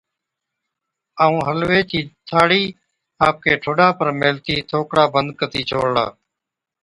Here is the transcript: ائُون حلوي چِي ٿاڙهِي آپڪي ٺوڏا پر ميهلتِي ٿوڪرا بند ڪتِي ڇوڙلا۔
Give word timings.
ائُون 1.23 1.35
حلوي 1.47 1.81
چِي 1.89 1.99
ٿاڙهِي 2.27 2.63
آپڪي 3.27 3.53
ٺوڏا 3.63 3.87
پر 3.97 4.07
ميهلتِي 4.19 4.55
ٿوڪرا 4.69 5.03
بند 5.15 5.29
ڪتِي 5.39 5.61
ڇوڙلا۔ 5.69 6.05